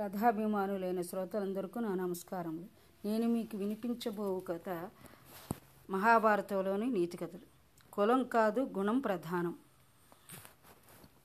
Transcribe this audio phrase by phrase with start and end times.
[0.00, 2.66] కథాభిమానులైన శ్రోతలందరికీ నా నమస్కారములు.
[3.06, 4.90] నేను మీకు వినిపించబో కథ
[5.90, 7.40] మహాభారతంలోని నీతి కథలు.
[7.92, 9.54] కులం కాదు గుణం ప్రధానం.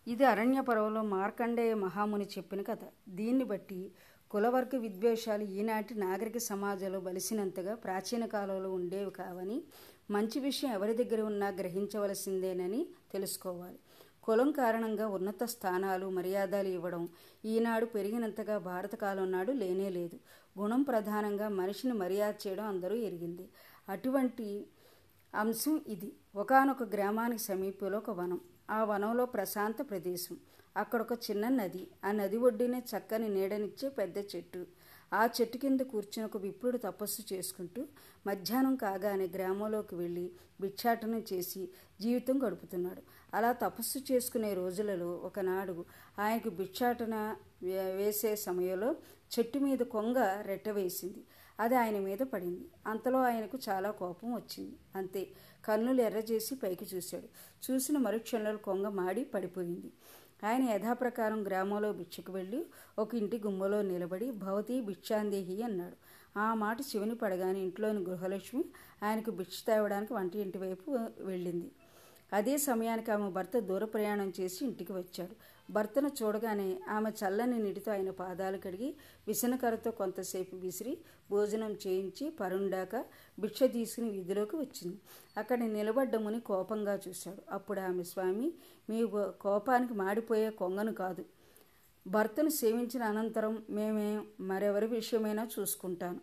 [0.07, 2.79] ఇది అరణ్య పర్వంలో మార్కండేయ మహాముని చెప్పిన కథ.
[3.09, 3.91] దీన్ని బట్టి
[4.31, 9.63] కులవర్గ విద్వేషాలు ఈనాటి నాగరిక సమాజంలో బలిసినంతగా ప్రాచీన కాలంలో ఉండేవి కావని
[10.11, 13.79] మంచి విషయం ఎవరి దగ్గర ఉన్నా గ్రహించవలసిందేనని తెలుసుకోవాలి.
[14.25, 17.09] కులం కారణంగా ఉన్నత స్థానాలు మర్యాదలు ఇవ్వడం
[17.45, 20.17] ఈనాడు పెరిగినంతగా భారత కాలం నాడు లేనే లేదు.
[20.59, 23.49] గుణం ప్రధానంగా మనిషిని మర్యాద చేయడం అందరూ ఎరిగింది.
[23.89, 24.67] అటువంటి
[25.35, 26.13] అంశం ఇది.
[26.35, 28.39] ఒకనొక గ్రామానికి సమీపంలో ఒక వనం.
[28.69, 30.37] ఆ వనంలో ప్రశాంత ప్రదేశం.
[30.77, 31.87] అక్కడ ఒక చిన్న నది.
[32.05, 34.65] ఆ నది ఒడ్డునే చక్కని నీడనిచ్చే పెద్ద చెట్టు.
[35.13, 37.85] ఆ చెట్టు కింద కూర్చుని ఒక విప్రుడు తపస్సు చేసుకుంటూ
[38.27, 41.69] మధ్యాహ్నం కాగానే గ్రామంలోకి వెళ్ళి భిక్షాటనం చేసి
[42.01, 43.01] జీవితం గడుపుతున్నాడు.
[43.33, 45.85] అలా తపస్సు చేసుకునే రోజులలో ఒకనాడు
[46.19, 47.35] ఆయనకు భిక్షాటన
[47.95, 48.95] వేసే సమయంలో
[49.39, 51.23] చెట్టు మీద కొంగ రెట్టవేసింది
[51.59, 52.65] అది ఆయన మీద పడింది.
[52.87, 54.75] అంతలో ఆయనకు చాలా కోపం వచ్చింది.
[54.95, 55.27] అంతే.
[55.65, 57.27] కన్నులు ఎర్రజేసి పైకి చూశాడు.
[57.71, 59.91] చూసిన మరుక్షణంలో కొంగ మాడి పడిపోయింది.
[60.45, 62.59] ఆయన యథాప్రకారం గ్రామంలో భిక్షకు వెళ్ళి
[62.99, 65.97] ఒక ఇంటి గుమ్మలో నిలబడి భవతి భిక్షాందేహి అన్నాడు.
[66.39, 68.63] ఆ మాట శివుని పడగానే ఇంట్లోని గృహలక్ష్మి
[69.03, 70.87] ఆయనకు భిక్ష తేవడానికి వంటి ఇంటి వైపు
[71.21, 71.69] వెళ్ళింది.
[72.33, 75.35] అదే సమయానికి ఆమె భర్త దూర ప్రయాణం చేసి ఇంటికి వచ్చాడు.
[75.71, 78.95] భర్తను చూడగానే ఆమె చల్లని నీటితో ఆయన పాదాలు కడిగి
[79.27, 80.97] విసనకరతో కొంతసేపు విసిరి
[81.31, 83.05] భోజనం చేయించి పరుండాక
[83.39, 84.99] భిక్ష తీసుకుని వీధిలోకి వచ్చింది.
[85.37, 87.41] అక్కడ నిలబడ్డ ముని కోపంగా చూశాడు.
[87.51, 88.53] అప్పుడు ఆమె స్వామి
[88.89, 89.07] మీ
[89.41, 91.25] కోపానికి మాడిపోయే కొంగను కాదు.
[92.07, 96.19] భర్తను సేవించిన అనంతరం మేమే మరెవరి విషయమైనా చూసుకుంటాను.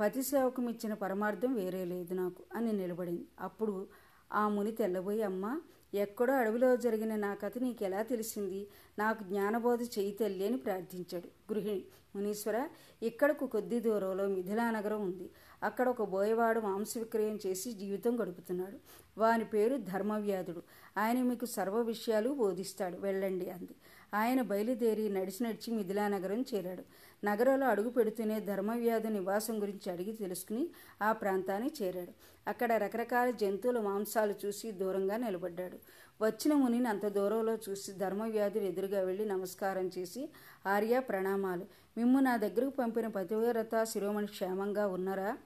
[0.00, 3.24] పతి సేవకు ఇచ్చిన పరమార్థం వేరే లేదు నాకు అని నిలబడింది.
[3.40, 3.86] అప్పుడు
[4.32, 5.60] ఆ ముని తెల్లబోయి అమ్మ
[5.94, 8.68] ఎక్కడో అడవిలో జరిగిన నా కథ నీకు ఎలా తెలిసింది?
[8.98, 11.84] నాకు జ్ఞానబోధ చేయి తల్లి అని ప్రార్థించాడు గృహిణి.
[12.16, 12.68] మునీశ్వర
[13.02, 15.30] ఇక్కడకు కొద్ది దూరంలో మిథిలా నగరం ఉంది.
[15.62, 18.78] అక్కడ ఒక బోయవాడు మాంస విక్రయం చేసి జీవితం గడుపుతున్నాడు.
[19.20, 20.62] వాని పేరు ధర్మవ్యాధుడు.
[20.98, 22.96] ఆయన మీకు సర్వ విషయాలు బోధిస్తాడు.
[22.96, 23.74] వెళ్ళండి అంది.
[24.14, 26.82] ఆయన బయలుదేరి నడిచి నడిచి మిథిలా నగరం చేరాడు.
[27.24, 30.68] నగరంలో అడుగు పెడుతూనే ధర్మవ్యాధి నివాసం గురించి అడిగి తెలుసుకుని
[31.02, 32.12] ఆ ప్రాంతానికి చేరాడు.
[32.48, 35.78] అక్కడ రకరకాల జంతువుల మాంసాలు చూసి దూరంగా నిలబడ్డాడు.
[36.22, 40.28] వచ్చిన మునిని అంత దూరంలో చూసి ధర్మవ్యాధులు ఎదురుగా వెళ్ళి నమస్కారం చేసి
[40.66, 41.66] ఆర్య ప్రణామాలు.
[41.98, 45.38] మిమ్ము నా దగ్గరకు పంపిన పతివ్రత శిరోమణి క్షేమంగా ఉన్నారా?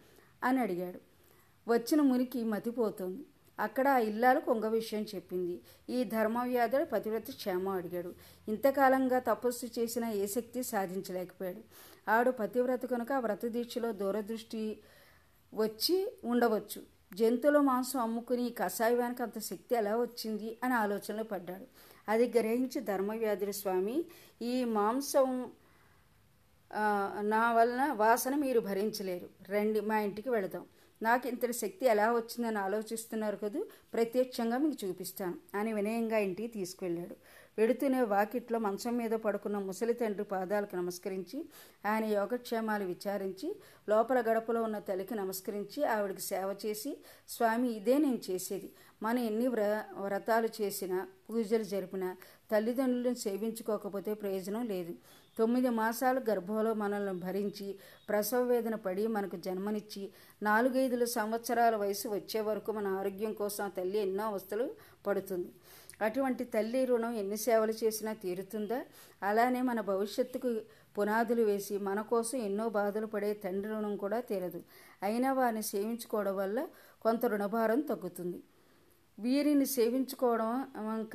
[0.45, 1.01] అని అడిగాడు.
[1.69, 3.27] వచ్చిన మునికి మతిపోతుంది.
[3.61, 5.57] అక్కడ ఆ ఇల్లాలు కొంగ విషయం చెప్పింది.
[5.97, 8.11] ఈ ధర్మవ్యాధుడు పతివ్రత క్షేమం అడిగాడు.
[8.49, 11.63] ఇంతకాలంగా తపస్సు చేసిన ఏ శక్తి సాధించలేకపోయాడు.
[12.11, 14.63] ఆడు పతివ్రత కనుక వ్రత దీక్షలో దూరదృష్టి
[15.55, 16.81] వచ్చి ఉండవచ్చు.
[17.15, 21.67] జంతువుల మాంసం అమ్ముకుని ఈ కషాయానికి అంత శక్తి ఎలా వచ్చింది అని ఆలోచనలో పడ్డాడు.
[22.09, 23.97] అది గ్రహించి ధర్మవ్యాధుడు స్వామి
[24.43, 25.31] ఈ మాంసం
[27.21, 29.29] నా వలన వాసన మీరు భరించలేరు.
[29.53, 30.65] రండి మా ఇంటికి వెళదాం.
[31.03, 33.67] నాకు ఇంతటి శక్తి ఎలా వచ్చిందని ఆలోచిస్తున్నారు కదూ?
[33.95, 35.35] ప్రత్యక్షంగా మీకు చూపిస్తాను.
[35.55, 37.17] అని వినయంగా ఇంటికి తీసుకువెళ్ళాడు
[37.59, 41.45] వెడుతూనే వాకిట్లో మంచం మీద పడుకున్న ముసలి తండ్రి పాదాలకు నమస్కరించి
[41.87, 43.57] ఆయన యోగక్షేమాలు విచారించి
[43.89, 48.73] లోపల గడపలో ఉన్న తల్లికి నమస్కరించి ఆవిడికి సేవ చేసి స్వామి ఇదే నేను చేసేది.
[49.03, 52.17] మనం ఎన్ని వ్ర వ్రతాలు చేసినా పూజలు జరిపినా
[52.51, 54.95] తల్లిదండ్రులను సేవించుకోకపోతే ప్రయోజనం లేదు.
[55.39, 57.79] తొమ్మిది మాసాలు గర్భంలో మనల్ని భరించి
[58.09, 60.11] ప్రసవ వేదన పడి మనకు జన్మనిచ్చి
[60.43, 64.71] నాలుగైదు సంవత్సరాల వయసు వచ్చే వరకు మన ఆరోగ్యం కోసం తల్లి ఎన్నో అవస్థలు
[65.07, 65.49] పడుతుంది.
[66.03, 68.85] అటువంటి తల్లి రుణం ఎన్ని సేవలు చేసినా తీరుతుందా?
[69.23, 70.61] అలానే మన భవిష్యత్తుకు
[70.99, 74.63] పునాదులు వేసి మన కోసం ఎన్నో బాధలు పడే తండ్రి రుణం కూడా తీరదు.
[75.03, 76.69] అయినా వారిని సేవించుకోవడం వల్ల
[77.03, 78.43] కొంత రుణభారం తగ్గుతుంది.
[79.21, 80.65] వీరిని సేవించుకోవడం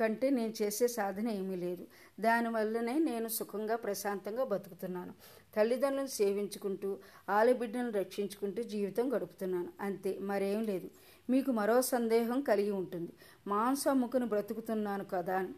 [0.00, 1.86] కంటే నేను చేసే సాధన ఏమీ లేదు.
[2.20, 5.14] దానివల్లనే నేను సుఖంగా ప్రశాంతంగా బతుకుతున్నాను.
[5.56, 6.98] తల్లిదండ్రులను సేవించుకుంటూ
[7.30, 9.68] ఆలబిడ్డలను రక్షించుకుంటూ జీవితం గడుపుతున్నాను.
[9.80, 10.90] అంతే మరేం లేదు.
[11.30, 13.12] మీకు మరో సందేహం కలిగి ఉంటుంది.
[13.46, 15.48] మాంసం అమ్ముకుని బ్రతుకుతున్నాను కదా అని.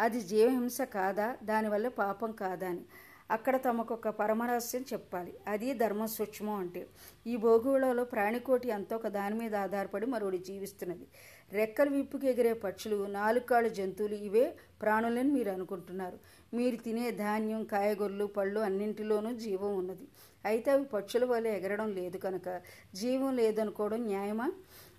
[0.00, 1.36] అది జీవహింస కాదా?
[1.44, 2.84] దానివల్ల పాపం కాదా అని.
[3.30, 5.34] అక్కడ తమకు ఒక పరమరహస్యం చెప్పాలి.
[5.46, 6.86] అది ధర్మ సూక్ష్మం అంటే.
[7.26, 11.06] ఈ భోగులలో ప్రాణికోటి ఎంతో ఒక దాని మీద ఆధారపడి మరొకటి జీవిస్తున్నది.
[11.52, 16.18] రెక్కలు విప్పుకి ఎగిరే పక్షులు నాలుకాళ్ళ జంతువులు ఇవే ప్రాణులని మీరు అనుకుంటున్నారు.
[16.54, 20.08] మీరు తినే ధాన్యం కాయగూరలు పళ్ళు అన్నింటిలోనూ జీవం ఉన్నది.
[20.44, 22.60] అయితే అవి పక్షుల వల్ల ఎగరడం లేదు కనుక
[22.94, 24.52] జీవం లేదనుకోవడం న్యాయమా?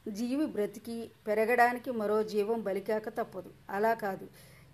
[0.07, 3.51] జీవి బ్రతికి పెరగడానికి మరో జీవం బలికాక తప్పదు.
[3.69, 4.27] అలా కాదు.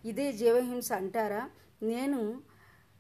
[0.06, 1.50] ఇదే జీవహింస అంటారా?
[1.84, 2.42] నేను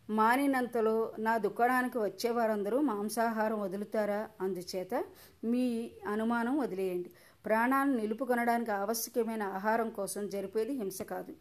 [0.09, 4.29] మానినంతలో నా దుకాణానికి వచ్చేవారందరూ మాంసాహారం వదులుతారా?
[4.41, 5.03] అందుచేత
[5.43, 7.11] మీ అనుమానం వదిలేయండి.
[7.45, 11.33] ప్రాణాలను నిలుపుకొనడానికి ఆవశ్యకమైన ఆహారం కోసం జరిపేది హింస కాదు.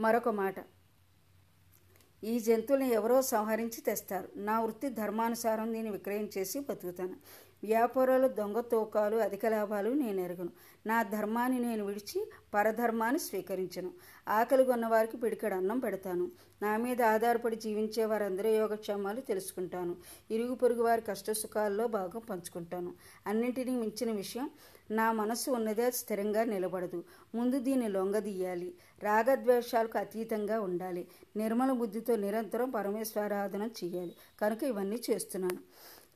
[0.00, 0.54] మరొక మాట.
[2.24, 4.28] ఈ జంతువులను ఎవరో సంహరించి తెస్తారు.
[4.36, 7.16] నా వృత్తి ధర్మానుసారం దీన్ని విక్రయం చేసి బతుకుతాను.
[7.64, 10.48] వ్యాపారాలు దొంగ తూకాలు అధిక లాభాలు నేను ఎరగను.
[10.86, 13.90] నా ధర్మాన్ని నేను విడిచి పరధర్మాన్ని స్వీకరించను.
[14.28, 16.30] ఆకలి కొన్నవారికి పిడికడ అన్నం పెడతాను.
[16.62, 19.96] నా మీద ఆధారపడి జీవించే వారందరి యోగక్షేమాలు తెలుసుకుంటాను.
[20.30, 22.92] ఇరుగు పొరుగు వారి కష్టసుఖాల్లో భాగం పంచుకుంటాను.
[23.26, 24.50] అన్నింటినీ మించిన విషయం
[24.90, 27.04] నా మనసు ఉన్నదే స్థిరంగా నిలబడదు.
[27.34, 28.74] ముందు దీన్ని లొంగదీయాలి.
[29.02, 31.08] రాగద్వేషాలకు అతీతంగా ఉండాలి.
[31.36, 34.14] నిర్మల బుద్ధితో నిరంతరం పరమేశ్వరాధన చేయాలి.
[34.40, 35.58] కనుక ఇవన్నీ చేస్తున్నాను.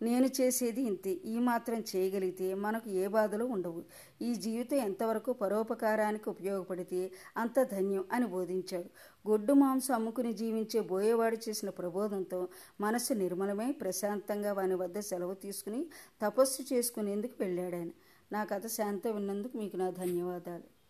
[0.03, 1.13] నేను చేసేది ఇంతే.
[1.25, 3.83] ఈ మాత్రం చేయగలిగితే మనకు ఏ బాధలు ఉండవు.
[4.23, 7.01] ఈ జీవితం ఎంతవరకు పరోపకారానికి ఉపయోగపడితే
[7.37, 8.89] అంత ధన్యం అని బోధించాడు.
[9.29, 12.41] గొడ్డు మాంసం అమ్ముకుని జీవించే బోయేవాడు చేసిన ప్రబోధంతో
[12.81, 15.83] మనసు నిర్మలమై ప్రశాంతంగా వాని వద్ద సెలవు తీసుకుని
[16.23, 17.93] తపస్సు చేసుకునేందుకు వెళ్ళాడాను
[18.33, 20.82] నా కథ శాంతం విన్నందుకు మీకు నా ధన్యవాదాలు.